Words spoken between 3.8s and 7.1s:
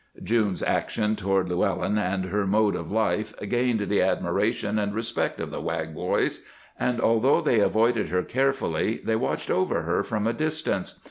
the admiration and respect of the Wag boys, and